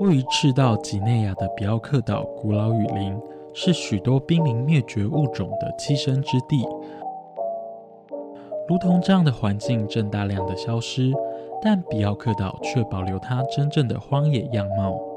[0.00, 3.16] 位于赤道几内亚的比奥克岛古老雨林，
[3.54, 6.66] 是许多濒临灭绝物种的栖身之地。
[8.68, 11.12] 如同这样的环境正大量的消失，
[11.62, 15.11] 但比奥克岛却保留它真正的荒野样貌。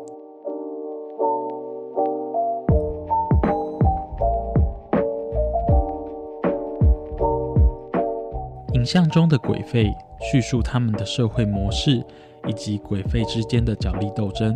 [8.85, 9.91] 影像中的鬼吠
[10.21, 12.05] 叙述他们的社会模式
[12.47, 14.55] 以及鬼吠之间的角力斗争，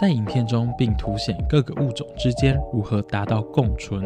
[0.00, 4.02] 在影片中并凸显各个物种之间如何达到共存。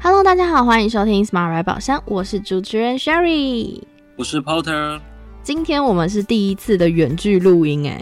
[0.00, 3.82] Hello，大家好，欢迎收听 Smart Right 宝箱，我是主持人 Sherry，
[4.16, 5.02] 我是 Porter。
[5.42, 8.00] 今天我们是第一次的远距录音，哎，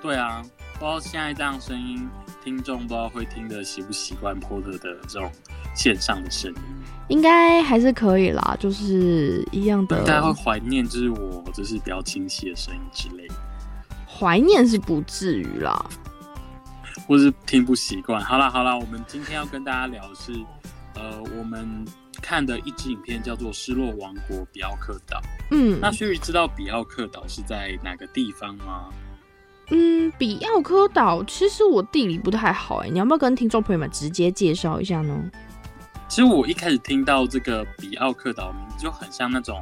[0.00, 0.42] 对啊。
[0.78, 2.08] 不知道现在这样声音，
[2.44, 5.28] 听众不知道会听得习不习惯 Porter 的这种
[5.74, 6.62] 线上的声音，
[7.08, 10.04] 应该还是可以啦，就是一样的。
[10.04, 13.26] 大家会怀念，就是我就是比较清晰的声音之类。
[14.06, 15.84] 怀念是不至于啦，
[17.08, 18.22] 或是听不习惯。
[18.22, 20.32] 好了好了，我们今天要跟大家聊的是，
[20.94, 21.84] 呃，我们
[22.22, 25.20] 看的一支影片叫做《失落王国比奥克岛》。
[25.50, 28.88] 嗯，那薛宇知道比奥克岛是在哪个地方吗？
[30.08, 35.14] 嗯，比奥科岛其实我地理不太好哎，你要不要跟听众朋友们直接介绍一下呢？
[36.08, 39.60] 其实我一开始听到这个比奥克岛名字就很像那种，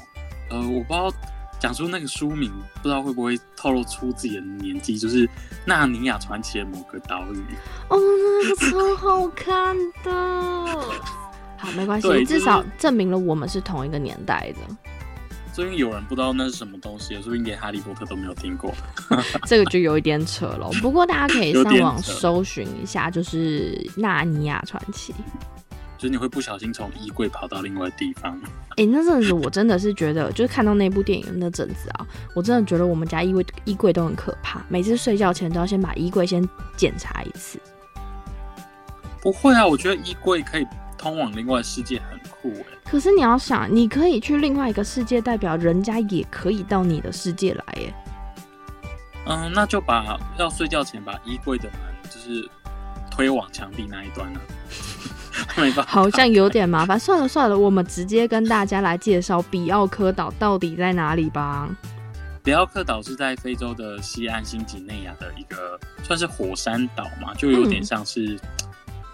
[0.48, 1.12] 呃，我不知道
[1.58, 5.26] 讲出那个书名，不知道会不会透露出自己的年纪，就是
[5.64, 7.42] 《纳尼亚传奇》的某个岛屿。
[7.88, 10.12] 哦，那个超好看的。
[11.58, 14.76] 好，没关系，至少证明了我们是同一个年代的。
[15.56, 18.74] 所以有人不知道那是什么东西，说不定连哈利波特都没有听过，
[19.46, 20.68] 这个就有一点扯了。
[20.82, 25.14] 不过大家可以上网搜寻一下，就是《纳尼亚传奇》，
[25.96, 28.38] 就是你会不小心从衣柜跑到另外地方。
[28.76, 36.46] 哎，那阵子我真的是觉得， 就是看到那部电影那阵子啊，我真的觉得我们家衣柜衣柜都很可怕，每次睡觉前都要先把衣柜先
[36.76, 37.58] 检查一次。
[39.22, 40.66] 不会啊，我觉得衣柜可以
[40.98, 42.75] 通往另外世界，很酷哎。
[42.88, 47.94] 可是你要想，你可以去另外一个世界，代表人家也可以到你的世界来耶。
[49.26, 52.48] 嗯，那就把要睡觉前把衣柜的门就是
[53.10, 54.40] 推往墙壁那一端呢？
[55.56, 56.98] 没办法，好像有点麻烦。
[56.98, 61.68] 算了算了，我们直接跟大家来介绍比奥科岛到底在哪里吧。
[62.42, 68.38] 比奥克岛是在非洲的西岸新几内亚的一个算是火山岛嘛，就有点像是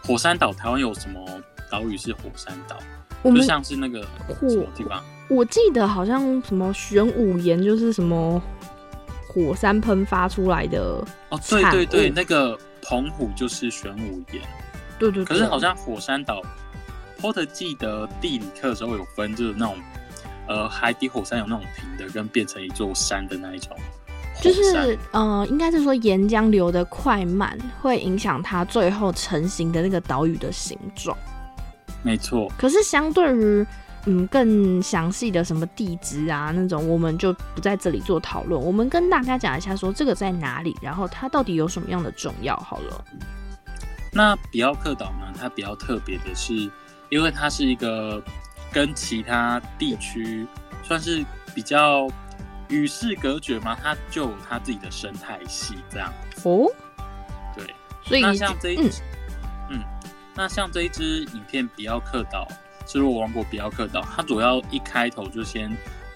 [0.05, 0.53] 火山岛。
[0.53, 2.77] 台湾有什么岛屿是火山岛？
[3.25, 8.43] 就像是那个火地方，我记得好像什么玄武岩，就是什么
[9.28, 11.41] 火山喷发出来的哦。
[11.49, 14.43] 对对对，那个澎湖就是玄武岩。
[14.99, 15.25] 对对。
[15.25, 16.43] 可是好像火山岛
[17.21, 19.77] ，Porter 记得地理课的时候有分，就是那种
[20.49, 23.75] 呃海底火山有那种平的，跟变成一座山的那一种。
[24.41, 31.16] 就是呃，应该是说岩浆流的快慢会影响它最后成型的那个岛屿的形状。
[32.02, 33.66] 没错，可是相对于
[34.06, 38.60] 嗯更详细的什么地址啊那种，我们就不在这里做讨论。
[38.60, 42.56] 我们跟大家讲一下，说这个在哪里，然后它到底有什么样的重要。
[42.56, 43.04] 好了，
[44.12, 45.32] 那比奥克岛呢？
[45.38, 46.68] 它比较特别的是，
[47.08, 48.20] 因为它是一个
[48.72, 50.44] 跟其他地区
[50.82, 51.25] 算是
[51.55, 52.08] 比较
[52.69, 56.12] 与世隔绝嘛，它就有它自己的生态系这样。
[56.43, 56.66] 哦，
[57.56, 57.64] 对，
[58.02, 58.90] 所以那像这一。
[60.34, 62.49] 那像这一支影片《比奥克岛》
[62.90, 65.70] 失落王国，《比奥克岛》它主要一开头就先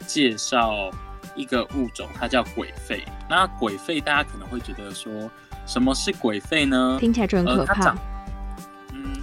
[0.07, 0.91] 介绍
[1.35, 3.03] 一个物种，它叫鬼吠。
[3.29, 5.31] 那鬼吠大家可能会觉得说，
[5.67, 6.97] 什么是鬼吠呢？
[6.99, 7.95] 听起来就很可怕。
[8.93, 9.23] 嗯，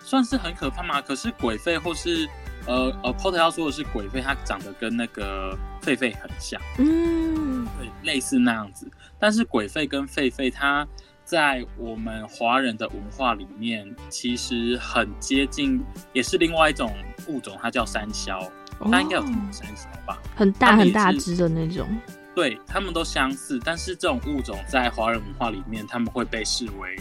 [0.00, 1.02] 算是很可怕吗？
[1.02, 2.28] 可是鬼吠或是
[2.66, 6.60] 呃呃，Porter 要说的是鬼吠，它长得跟那个狒狒很像。
[6.78, 8.88] 嗯，对，类似那样子。
[9.18, 10.86] 但是鬼吠跟狒狒它。
[11.26, 15.84] 在我们华人的文化里面，其实很接近，
[16.14, 16.90] 也是另外一种
[17.26, 18.48] 物种，它叫山魈。
[18.92, 21.88] 它应该有三小吧，很大很大只的那种。
[22.34, 26.94] 对，它们都相似，但是这种物种在华人文化里面，他们会被视为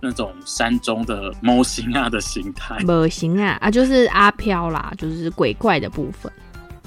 [0.00, 2.78] 那种山中的模型啊的形态。
[2.80, 6.32] 模型啊啊，就是阿飘啦，就是鬼怪的部分。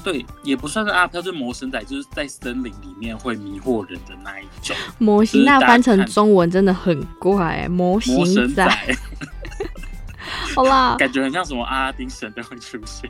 [0.03, 4.75] 对，也不算是阿飘，就是魔神仔，就是在森林里面会迷惑人的那一种。
[4.97, 8.67] 模型那翻成中文真的很怪，模型仔。
[10.55, 13.09] 好啦， 感觉很像什么阿拉丁神都会出现。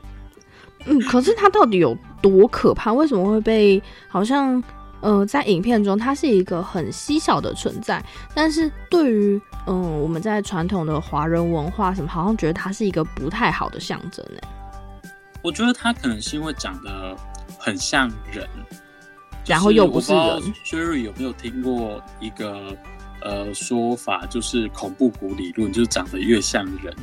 [0.85, 2.91] 嗯，可是它到底有多可怕？
[2.91, 4.61] 为什么会被好像
[4.99, 8.03] 呃在影片中它是一个很稀少的存在？
[8.33, 14.41] 但是对于嗯我们在传统的华人文化什么，好像觉得它是一个不太好的象征呢？
[15.41, 17.15] 我觉得他可能是因为长得
[17.57, 18.47] 很像人，
[19.45, 20.41] 然后又不是人。
[20.65, 22.75] Sherry 有没有听过一个
[23.21, 26.93] 呃说法，就是恐怖谷理论，就是长得越像人，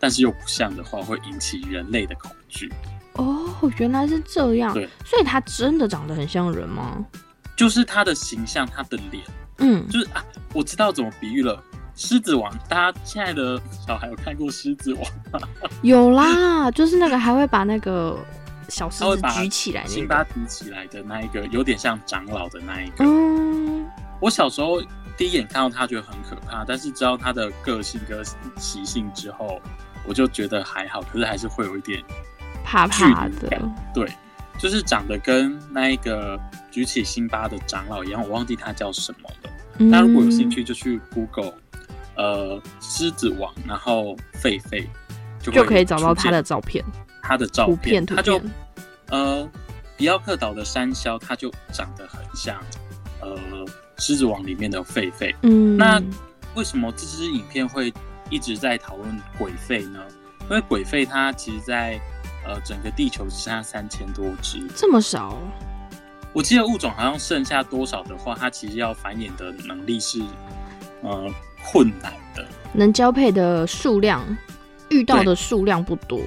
[0.00, 2.72] 但是又不像的话，会引起人类的恐惧。
[3.14, 4.72] 哦，原来是这样。
[4.72, 7.04] 对，所以他真的长得很像人吗？
[7.54, 9.22] 就是他的形象，他的脸，
[9.58, 10.24] 嗯，就是啊，
[10.54, 11.62] 我知道怎么比喻了。
[12.02, 15.48] 狮子王，大家亲爱的小孩有看过狮子王吗？
[15.82, 18.18] 有啦， 就是那个还会把那个
[18.68, 23.04] 小狮子举起来，辛巴举起来的那一个，有点像长老的那一个。
[23.04, 23.88] 嗯，
[24.20, 24.82] 我小时候
[25.16, 28.20] 第一眼看到他觉得很可怕，但是知道他的个性跟
[28.58, 29.60] 习性之后，
[30.04, 32.02] 我就觉得还好，可是还是会有一点。
[32.64, 33.60] 怕怕的，
[33.94, 34.12] 对，
[34.58, 36.36] 就是长得跟那一个
[36.68, 39.50] 举起辛巴的长老一样，我忘记他叫什么了。
[39.78, 41.54] 那如果有兴趣，就去 Google，
[42.16, 44.86] 呃，狮子王，然后狒狒，
[45.40, 46.84] 就可以找到他的照片。
[47.22, 48.40] 他的照片，他就
[49.08, 49.48] 呃，
[49.96, 52.60] 比奥克岛的山魈，它就长得很像
[53.20, 53.38] 呃，
[53.98, 55.34] 狮子王里面的狒狒。
[55.42, 56.02] 嗯，那
[56.54, 57.92] 为什么这支影片会
[58.28, 60.00] 一直在讨论鬼狒呢？
[60.42, 62.00] 因为鬼狒它其实，在
[62.44, 65.38] 呃，整个地球只剩下三千多只，这么少？
[66.32, 70.20] 我记得物种好像剩下多少的话，它其实要繁衍的能力是
[71.02, 71.30] 呃
[71.64, 74.24] 困难的，能交配的数量
[74.90, 76.20] 遇到的数量不多。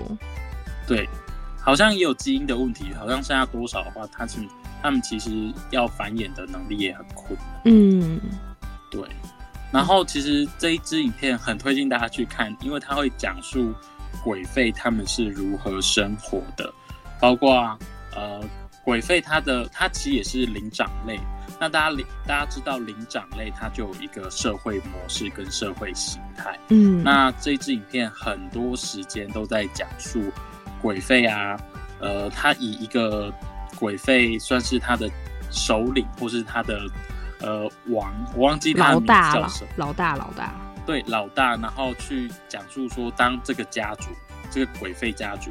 [0.87, 1.07] 对，
[1.59, 4.39] 好像也有基因的问题，好像剩下多少的话，它是
[4.81, 7.61] 他们其实要繁衍的能力也很困难。
[7.65, 8.19] 嗯，
[8.89, 9.01] 对。
[9.71, 13.73] 然后其实这一支影片很推荐大家去看，因为它会讲述。
[14.23, 16.73] 鬼肺他们是如何生活的？
[17.19, 17.77] 包括
[18.15, 18.41] 呃，
[18.85, 21.19] 鬼狒它的它其实也是灵长类。
[21.59, 26.57] 那大家灵大家知道灵长类它就有一个社会模式跟社会形态。
[26.69, 30.31] 嗯，那这支影片很多时间都在讲述
[30.81, 31.57] 鬼狒啊，
[31.99, 33.33] 呃，他以一个
[33.79, 35.09] 鬼狒算是他的
[35.49, 36.85] 首领或是他的
[37.41, 38.83] 呃王，我忘记叫
[39.47, 40.53] 什么，老大老大。
[40.85, 44.09] 对老大，然后去讲述说，当这个家族，
[44.51, 45.49] 这个鬼狒家族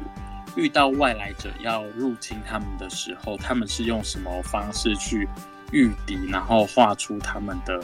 [0.55, 5.27] 遇到外来者要入侵他们的时候，他们是用什么方式去
[5.71, 7.79] 御敌，然后画出他们的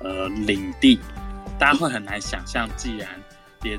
[0.00, 0.98] 呃领地。
[1.58, 3.08] 大家会很难想象，既然
[3.62, 3.78] 连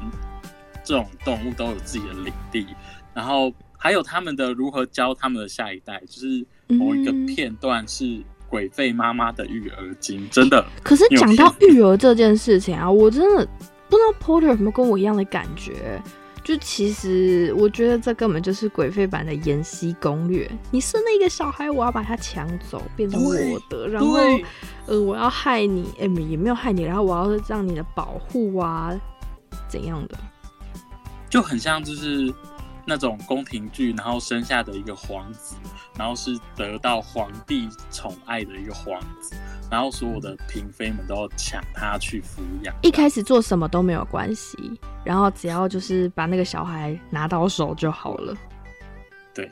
[0.83, 2.67] 这种动物都有自己的领地，
[3.13, 8.21] 然后还有他们的如何教他们的下一代，就是某一个片段是。
[8.49, 13.45] 鬼费妈妈的育儿经真的， 可是讲到育儿这件事情啊，我真的
[13.89, 16.01] 不知道 Porter 有没有跟我一样的感觉。
[16.47, 20.47] 就其实我觉得这根本就是鬼费版的《延禧攻略》。
[20.71, 23.33] 你生了一个小孩，我要把他抢走，变成我
[23.69, 24.15] 的，然后
[24.85, 28.97] 呃，我要害你，哎，也没有害你，然后我要让你的保护啊，
[29.67, 30.17] 怎样的，
[31.29, 32.33] 就很像就是。
[32.87, 35.57] 那种宫廷剧，然后生下的一个皇子，
[35.97, 39.35] 然后是得到皇帝宠爱的一个皇子，
[39.69, 42.73] 然后所有的嫔妃们都要抢他去抚养。
[42.81, 44.57] 一开始做什么都没有关系，
[45.03, 48.33] 然后只要就是把那个小孩拿到手就好了。
[49.35, 49.51] 对，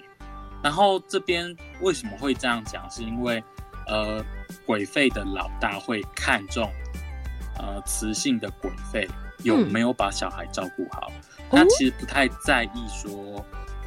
[0.63, 2.89] 然后这边为什么会这样讲？
[2.89, 3.43] 是因为
[3.87, 4.23] 呃，
[4.65, 6.71] 鬼废的老大会看中
[7.59, 9.07] 呃雌性的鬼废
[9.45, 11.11] 有没有把小孩照顾好。
[11.49, 13.45] 他其实不太在意说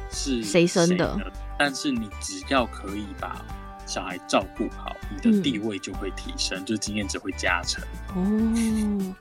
[0.09, 1.19] 是谁生的，
[1.57, 3.45] 但是你只要可以把
[3.85, 7.83] 小孩照顾好，你的地位就会提升，就经验值会加成。
[8.15, 9.15] 哦，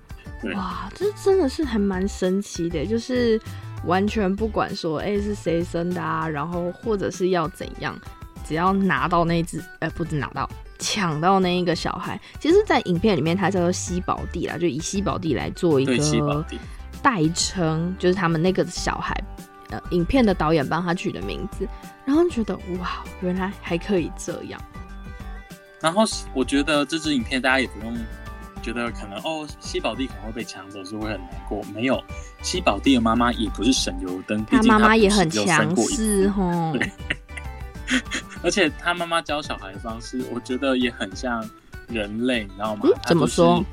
[0.55, 3.41] 哇，这真的是还蛮神奇的，就是
[3.85, 7.99] 完全不管说哎是谁生的啊，然后或者是要怎样，
[8.49, 16.45] 只要拿到那只，呃，不止拿到，抢到那一个小孩，其实，在影片里面它叫做西宝地啦，就以西宝地来做一个。
[17.01, 19.15] 代称就是他们那个小孩，
[19.71, 21.65] 呃，影片的导演帮他取的名字，
[22.05, 24.61] 然后觉得哇，原来还可以这样。
[25.81, 26.03] 然后
[26.35, 27.97] 我觉得这支影片大家也不用
[28.61, 31.63] 觉得可能哦，西宝弟可能会被抢走，是会很难过。
[31.73, 32.03] 没有，
[32.43, 36.77] 西宝弟的妈妈也不是省油灯，他妈妈也很强势哦。
[38.43, 41.49] 而且他妈妈教小孩的方式，我觉得也很像
[41.89, 42.89] 人类，你知道吗？
[43.07, 43.65] 怎么说？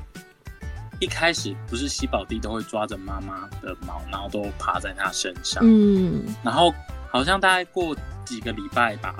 [0.98, 5.62] 一开始不是西宝弟都会抓着妈妈的毛，然后都趴在她身上。
[5.62, 6.74] 嗯，然后
[7.10, 7.94] 好像大概过
[8.24, 9.14] 几个礼拜吧，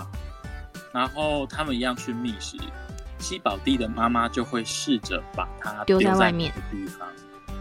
[0.90, 2.56] 然后他们一样去觅食，
[3.18, 7.06] 西宝弟的妈妈就会试着把它丢在外面的地方，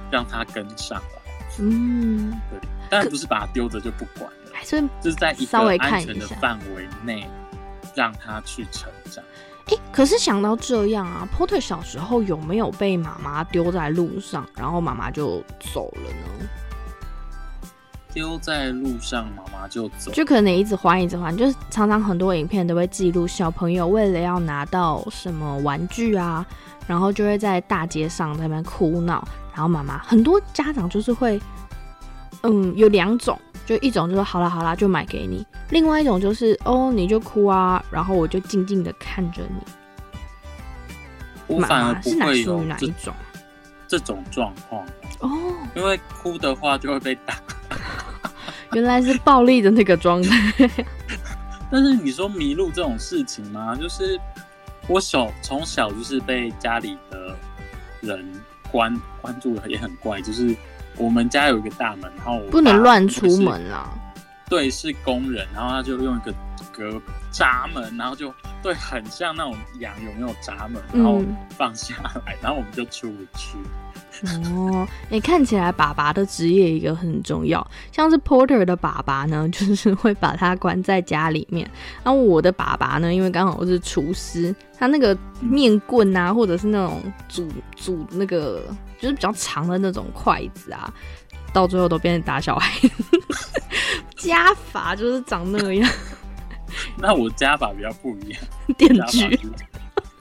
[0.09, 1.21] 让它跟上来。
[1.59, 7.29] 嗯，对，但不是把它丢着就不管了，所以就是在一个安全的范围内
[7.93, 9.23] 让他去成长。
[9.67, 15.43] 哎，可是想到这样啊，Porter 小时候有没有被妈妈丢在路上，然后妈妈就
[15.73, 16.47] 走了呢？
[18.13, 26.45] 丢在路上，妈妈就走，就可能一直还，一直还，就是常常很多影片都会记录小朋友为了要拿到什么玩具啊，
[26.87, 31.41] 然后就会在大街上在那边哭闹，然后妈妈很多家长就是会，
[32.43, 33.37] 嗯，有两种。
[33.65, 39.57] 就一种就是好啦好啦就买给你，另外一种就是哦你就哭啊，然后我就静静的看着你。
[41.47, 43.13] 我反而不会有哪一种
[43.87, 44.85] 这种状况
[45.19, 47.35] 哦，因为哭的话就会被打。
[48.73, 50.69] 原来是暴力的那个状态。
[51.71, 53.75] 但是你说迷路这种事情吗？
[53.75, 54.19] 就是
[54.87, 57.35] 我小从小就是被家里的
[58.01, 58.23] 人
[58.71, 60.55] 关关注的，也很怪，就是。
[60.97, 63.89] 我们家有一个大门，然后不能乱出门啦。
[64.47, 66.33] 对，是工人，然后他就用一个
[66.71, 71.21] 隔闸门，然后就对，很像那种羊有没有闸门，然后
[71.57, 73.57] 放下来，然后我们就出不去。
[74.23, 81.69] 哦，你看起来爸爸的职业一个很重要，像是 Porter 的爸爸呢，就是会把他关在家里面。
[82.03, 88.61] 然后我的爸爸呢，因为刚好是厨师，他那个面棍啊，或者是那种煮煮那个。
[88.97, 90.91] 就是比较长的那种筷子啊，
[91.51, 92.71] 到最后都变成打小孩。
[94.15, 95.91] 加法就是长那样。
[96.97, 98.41] 那我加法比较不一样。
[98.77, 99.37] 电锯？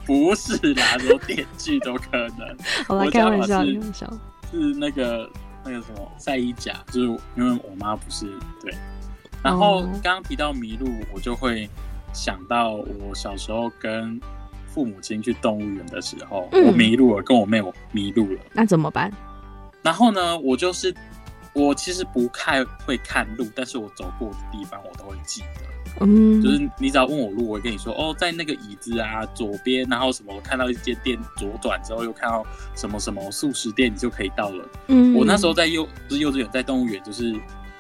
[0.07, 2.57] 不是啦，说电锯都可能。
[2.87, 4.13] 好了，开玩笑，开玩笑。
[4.51, 5.31] 是那个
[5.65, 7.07] 那个什么赛衣甲，就是
[7.37, 8.27] 因为我妈不是
[8.63, 8.75] 对。
[9.43, 11.69] 然后刚刚提到迷路，我就会
[12.13, 14.21] 想到我小时候跟。
[14.67, 19.09] 父母亲去动物园的时候，我迷路了，跟我妹我迷路了，那怎么办？
[19.83, 20.93] 然后呢，我就是
[21.55, 26.05] 我其实不太会看路，但是我走过的地方我都会记得。
[26.05, 32.45] 嗯，就是你只要问我路，我会跟你说哦，在那个椅子啊左边，然后什么看到一间店左转之后又看到
[32.75, 34.69] 什么什么素食店，你就可以到了。
[34.89, 37.33] 嗯，我那时候在幼不是幼稚园，在动物园就是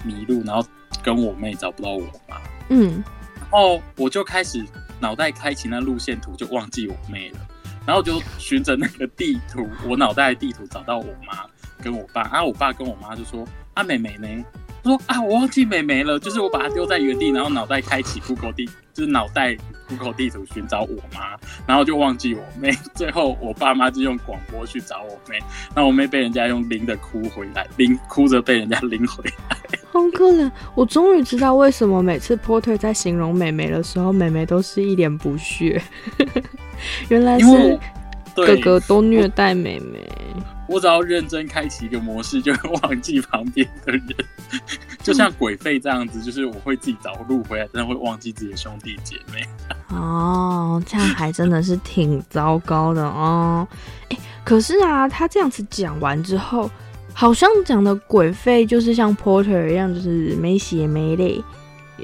[0.04, 0.64] 迷路，然后
[1.02, 2.36] 跟我妹找不到我妈。
[2.68, 3.02] 嗯，
[3.40, 4.64] 然后我就开始。
[5.00, 7.38] 脑袋开启那路线图就忘记我妹了，
[7.84, 11.44] 然后就循着那个地图，我脑袋的地图找到我妈
[11.84, 14.26] 跟我爸，然后我爸跟我妈就说：“啊，妹妹呢？”
[14.82, 19.56] 说：“啊，我忘记妹妹了，就是我把她丢在原地，然后脑袋开启 Google 地，就是脑袋
[19.88, 21.36] Google 地图寻找我妈，
[21.66, 22.70] 然后就忘记我妹。
[22.94, 25.38] 最后我爸妈就用广播去找我妹，
[25.74, 29.56] 那我妹被人家用拎的哭回来，拎哭着被人家拎回来。”
[29.90, 30.50] 好可怜！
[30.74, 35.80] 我终于知道为什么每次 Porter 在形容美眉的时候，美眉都是一脸不屑。
[37.08, 37.78] 原来是
[38.34, 40.04] 哥哥都虐待美眉。
[40.68, 44.04] 我只要认真开启一个模式，就会忘记旁边的人，
[45.02, 49.42] 就像鬼费这样子，就是我会自己找路回来，但会忘记自己的兄弟姐妹。
[49.90, 53.66] 哦，这样还真的是挺糟糕的哦。
[54.11, 56.71] 哎，可是啊，他这样子讲完之后。
[57.16, 61.40] 好像讲的鬼费就是像 Porter 一样，就是没血没泪，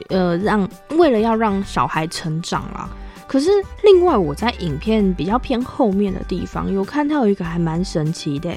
[0.09, 2.89] 呃，让为了要让小孩成长啦。
[3.31, 3.49] 可是
[3.85, 8.53] 另外我在影片比较偏后面的地方，有看到一个还蛮神奇的，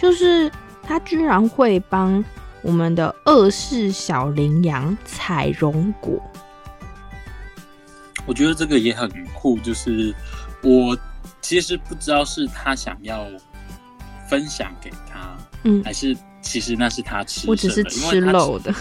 [0.00, 0.50] 就是
[0.82, 2.24] 他居然会帮
[2.62, 6.18] 我们的二世小羚羊采绒果。
[8.24, 10.14] 我觉得这个也很酷，就是
[10.62, 10.96] 我
[11.42, 13.26] 其实不知道是他想要
[14.26, 15.36] 分享给他。
[15.64, 18.74] 嗯，还是其实那是他吃，我只是吃肉的。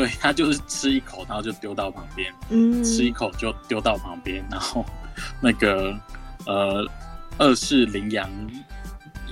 [0.00, 2.32] 对他就是吃一口，然后就丢到旁边。
[2.48, 4.82] 嗯，吃一口就丢到旁边，然后
[5.42, 5.94] 那个
[6.46, 6.86] 呃
[7.36, 8.30] 二世羚羊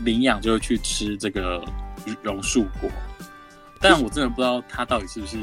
[0.04, 1.64] 羚羊就会去吃这个
[2.22, 2.90] 榕树果。
[3.80, 5.38] 但我真的不知道他到底是不是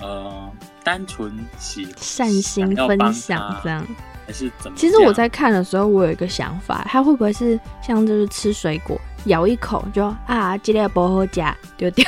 [0.00, 0.50] 呃
[0.82, 3.86] 单纯喜善心分享这样，
[4.26, 4.76] 还是怎么？
[4.76, 9.00] 其实我在看的时候，我有一个想法，他会不会是像就是吃水果？
[9.26, 12.04] 咬一口就啊，这个不好夹丢掉。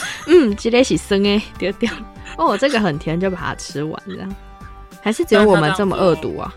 [0.26, 1.92] 嗯，这个是生诶，丢掉。
[2.36, 4.34] 哦，这个很甜，就把它吃完这样。
[5.02, 6.52] 还是只有我们这么恶毒啊？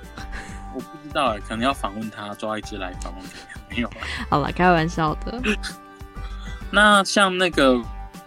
[0.73, 3.59] 我不知道哎，可能要访问他，抓一只来访问他。
[3.69, 3.89] 没有。
[4.29, 5.41] 好了，开玩笑的。
[6.69, 7.79] 那像那个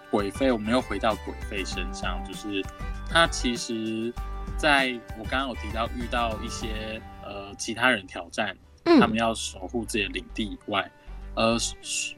[0.09, 2.63] 鬼费，我们又回到鬼费身上，就是
[3.09, 4.13] 他其实
[4.57, 10.89] 在我刚刚有提到遇到一些呃其他人挑战，他们要守护自己的领地以外，
[11.35, 11.57] 呃，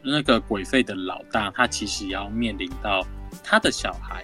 [0.04, 3.06] 那个鬼费的老大，他其实要面临到
[3.44, 4.24] 他的小孩，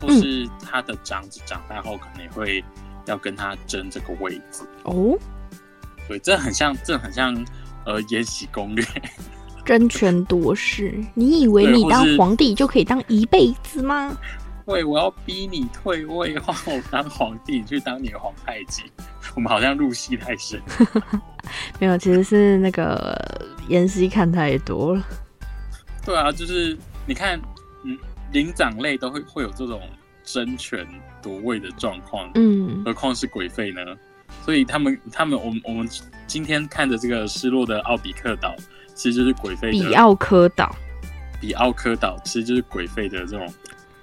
[0.00, 2.64] 或是他的长子长大后，可能也会
[3.06, 5.16] 要跟他争这个位置哦。
[6.08, 7.32] 对，这很像，这很像
[7.86, 8.84] 呃《延禧攻略
[9.64, 14.16] 》。争权夺势，你以为你当皇帝就可以当一辈子吗？
[14.64, 18.82] 喂，我要逼你退位，换我当皇帝，你去当你的皇太极。
[19.34, 20.60] 我们好像入戏太深。
[21.78, 23.16] 没有，其实是那个
[23.68, 25.04] 演戏看太多了。
[26.04, 26.76] 对啊，就是
[27.06, 27.40] 你看，
[27.84, 27.98] 嗯，
[28.32, 29.80] 灵长类都会会有这种
[30.24, 30.86] 争权
[31.22, 33.80] 夺位的状况，嗯，何况是鬼废呢？
[34.44, 35.88] 所以他们，他们，我们，我们
[36.26, 38.54] 今天看的这个失落的奥比克岛。
[38.94, 40.76] 其实就是鬼废比奥科岛，
[41.40, 43.50] 比奥科岛其实就是鬼废的这种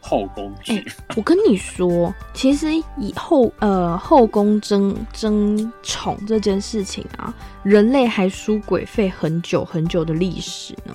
[0.01, 0.85] 后宫剧。
[1.15, 10.93] 我跟你说，其实以后呃后宫争争宠这件事情啊，人类还输鬼费很久很久的历史呢。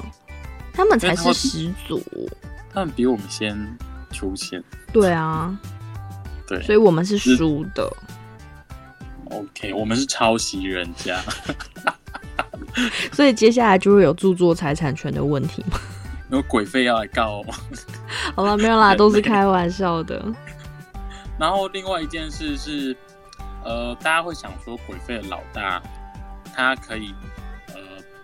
[0.72, 2.02] 他们才是始祖，
[2.72, 3.56] 他们比我们先
[4.10, 4.62] 出现。
[4.92, 5.56] 对啊，
[6.48, 7.88] 对，所以我们是输的。
[9.30, 11.22] OK，我们是抄袭人家。
[13.12, 15.78] 所以接下来就会有著作财产权的问题吗？
[16.30, 17.40] 有鬼费要来告？
[18.34, 20.24] 好了，没有啦， 都是开玩笑的。
[21.38, 22.96] 然后另外一件事是，
[23.64, 25.82] 呃，大家会想说，鬼费的老大
[26.54, 27.14] 他可以，
[27.68, 27.74] 呃，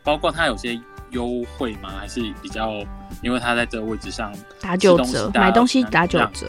[0.05, 1.91] 包括他有些优惠吗？
[1.99, 2.73] 还是比较，
[3.23, 6.49] 因为他在这个位置上打九折，买东西打九折。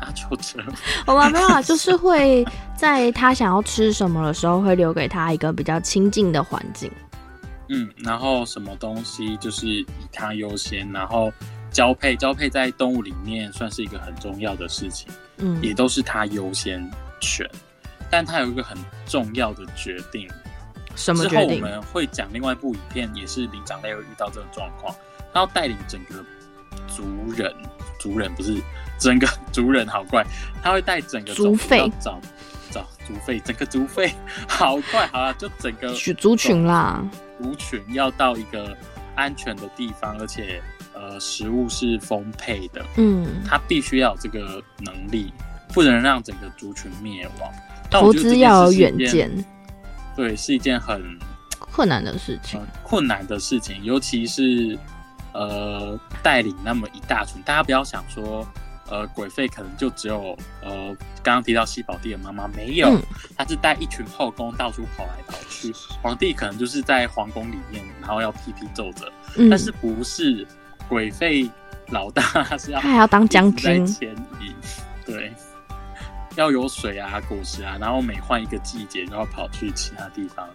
[0.00, 0.62] 打九折，
[1.04, 6.90] 好吧，没有啊，就是会在他想要吃什么的时候，会留给他一个比较亲近的环境。
[7.68, 11.32] 嗯，然后什么东西就是以他优先，然后
[11.78, 16.84] 交配，交配在动物里面算是一个很重要的事情，嗯，也都是它优先
[17.20, 17.48] 权。
[18.10, 18.76] 但他有一个很
[19.06, 20.28] 重要的决定，
[20.96, 24.92] 什么之后我们会讲另外一部影片，也是灵长类会遇到这种状况，
[25.32, 26.16] 它要带领整个
[26.88, 27.04] 族
[27.36, 27.54] 人，
[28.00, 28.60] 族人不是。
[28.98, 30.26] 整个族人好怪，
[30.60, 32.20] 他会带整个族费找
[32.72, 34.12] 找族费，整个族费
[34.48, 37.00] 好怪，好了，就整个族群啦，
[37.40, 38.76] 族群要到一个
[39.14, 40.60] 安全的地方，而且
[41.08, 45.32] 呃食物是丰沛的，嗯，他必须要有这个能力，
[45.72, 47.50] 不能让整个族群灭亡。
[47.90, 49.30] 投资要有远见，
[50.14, 51.02] 对，是一件很
[51.58, 54.78] 困难的事情，困难的事情，尤其是
[55.32, 58.46] 呃带领那么一大群，大家不要想说。
[58.90, 62.98] 呃，鬼费可能就只有呃，刚刚提到西宝帝的妈妈没有，
[63.36, 65.70] 他是带一群后宫到处跑来跑去。
[66.00, 69.12] 皇帝可能就是在皇宫里面，然后要批批奏折，
[69.50, 70.46] 但是不是
[70.88, 71.48] 鬼费
[71.90, 72.22] 老大
[72.58, 74.08] 是要他还要当将军牵
[74.40, 74.54] 引，
[75.04, 75.32] 对，
[76.36, 80.48] 要有水啊、果实啊，然后每换一个季节，然后跑去其他地方，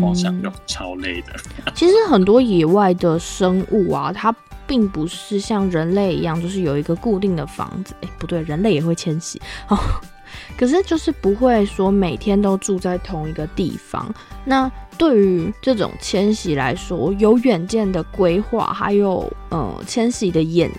[0.00, 1.34] 光想就超累的。
[1.74, 4.34] 其实很多野外的生物啊，它。
[4.66, 7.92] 并不是像人类一样，就是有一个固定的房子。
[8.02, 9.76] 哎，不对，人类也会迁徙哦。
[10.56, 14.12] 可是就是不会说每天都住在同一个地方。
[14.44, 20.70] 那对于这种迁徙来说，有远见的规划，还有呃迁徙的眼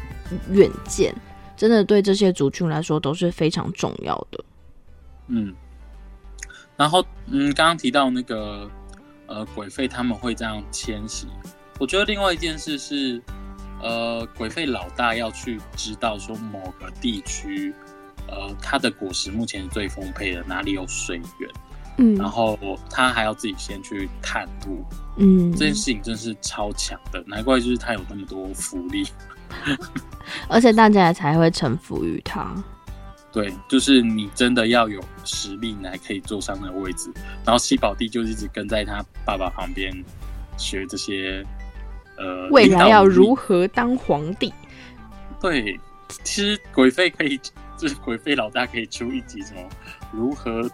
[0.49, 1.13] 远见，
[1.55, 4.43] 真的对这些族群来说都是非常重要的。
[5.27, 5.53] 嗯，
[6.77, 8.69] 然后嗯，刚刚提到那个
[9.27, 11.27] 呃鬼费他们会这样迁徙，
[11.79, 13.21] 我觉得另外一件事是。
[13.83, 17.73] 呃，鬼费老大要去知道说某个地区，
[18.31, 21.49] 呃，它的果实目前是最丰沛的，哪里有水源，
[21.97, 22.57] 嗯，然后
[22.89, 24.83] 他还要自己先去探路，
[25.17, 29.05] 嗯，这件事情真是超强的，难怪就是他有那么多福利，
[30.49, 32.55] 而且大家才会臣服于他。
[33.31, 37.11] 对，就是你真的要有实力，你才可以坐上那个位置。
[37.45, 39.93] 然后七宝弟就一直跟在他爸爸旁边
[40.57, 41.45] 学这些。
[42.17, 44.53] 呃，未来要如何当皇帝？
[45.39, 45.79] 对，
[46.23, 47.39] 其实鬼费可以，
[47.81, 49.61] 就是鬼费老大可以出一集，什么
[50.11, 50.69] 如何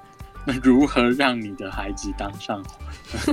[0.62, 2.62] 如何让你的孩子当上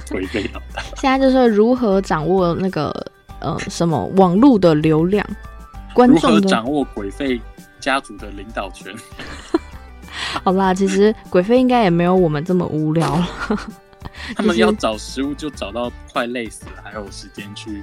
[0.08, 0.80] 鬼费老大？
[0.96, 2.94] 现在就是如何掌握那个
[3.40, 5.26] 呃什么网络的流量，
[5.92, 7.40] 观众如何掌握鬼费
[7.80, 8.94] 家族的领导权？
[10.44, 13.28] 好啦，其实鬼费应该也没有我们这么无聊了。
[14.36, 17.82] 他们要找食物就找到快累死了，还有时间去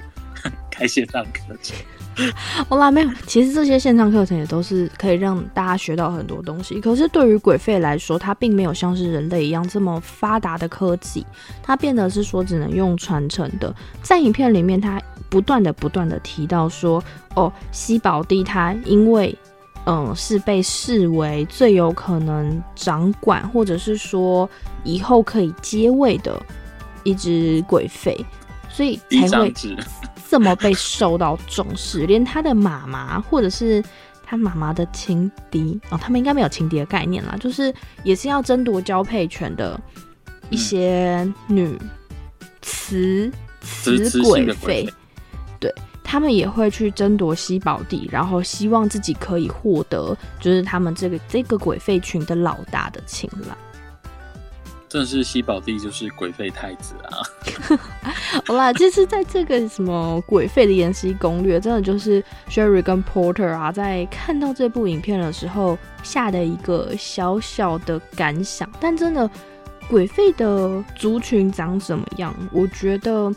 [0.72, 1.76] 开线上课程。
[2.68, 6.80] 好啦，没有，其实这些线上课程也都是可以让大家学到很多东西。
[6.80, 11.24] 可是对于鬼费来说，它并没有像是人类一样这么发达的科技，
[11.62, 13.74] 它变得是说只能用传承的。
[14.02, 17.02] 在影片里面，它不断的不断的提到说，
[17.34, 19.36] 哦，西宝地他因为。
[19.84, 24.48] 嗯，是被视为最有可能掌管，或者是说
[24.84, 26.40] 以后可以接位的
[27.02, 28.24] 一只鬼废，
[28.70, 29.52] 所以才会
[30.32, 32.06] 这么被受到重视。
[32.08, 33.84] 连他的妈妈，或者是
[34.24, 39.78] 他妈妈的情敌哦，他们应该没有情敌的概念啦，就是也是要争夺交配权的
[40.48, 41.78] 一些女
[42.62, 44.88] 雌雌鬼废，
[45.60, 45.70] 对。
[46.02, 53.54] 他们也会去争夺西宝地，然后希望自己可以获得，就是他们这个这个鬼废群的老大的青睐。
[54.92, 57.16] 正是西宝地，就是鬼废太子啊！
[58.46, 68.70] 好啦，其实在这个什么鬼废的延禧攻略，真的就是 Sherry 跟 Porter 啊，在看到这部影片的时候下的一个小小的感想。
[68.78, 69.30] 但真的，
[69.88, 72.34] 鬼废的族群长什么样？
[72.52, 73.32] 我觉得。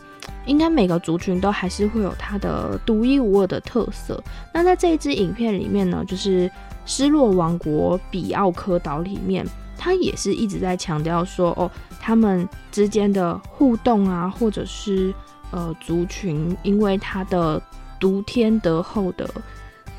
[0.46, 4.22] 应该每个族群都还是会有它的独一无二的特色。
[4.54, 6.48] 那在这一支影片里面呢，就是
[6.84, 9.44] 失落王国比奥科岛里面，
[9.86, 11.70] 他也是一直在强调说，哦，
[12.00, 15.14] 他们之间的互动啊，或者是
[15.52, 17.62] 呃族群，因为它的
[18.00, 19.30] 独天得厚的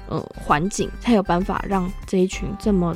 [0.09, 2.93] 呃环境，才有办法让这一群这么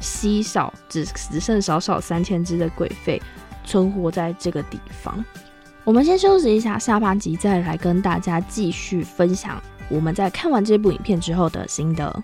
[0.00, 3.20] 稀少，只只剩少少三千只的鬼废
[3.62, 5.22] 存活在这个地方。
[5.84, 12.22] 我们先休息一下，下半集再来跟大家继续分享我们在看完这部影片之后的心得。